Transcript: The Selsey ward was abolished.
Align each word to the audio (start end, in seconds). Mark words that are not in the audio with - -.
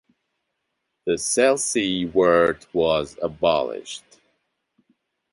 The 1.05 1.13
Selsey 1.19 2.11
ward 2.11 2.65
was 2.73 3.19
abolished. 3.21 4.17